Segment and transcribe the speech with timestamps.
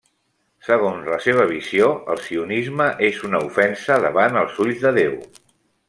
[0.67, 5.19] Segons la seva visió, el sionisme és una ofensa davant els ulls de Déu.